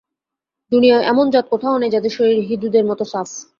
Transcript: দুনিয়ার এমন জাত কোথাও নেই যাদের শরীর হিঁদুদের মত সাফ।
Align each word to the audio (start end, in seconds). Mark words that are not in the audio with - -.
দুনিয়ার 0.71 1.01
এমন 1.03 1.25
জাত 1.33 1.45
কোথাও 1.49 1.79
নেই 1.81 1.93
যাদের 1.95 2.11
শরীর 2.11 2.37
হিঁদুদের 2.47 2.83
মত 2.89 2.99
সাফ। 3.03 3.29